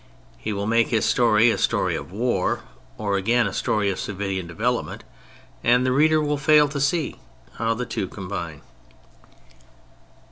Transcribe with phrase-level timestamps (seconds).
[0.39, 2.61] He will make his story a story of war,
[2.97, 5.03] or again, a story of civilian development,
[5.63, 7.17] and the reader will fail to see
[7.59, 8.61] how the two combine.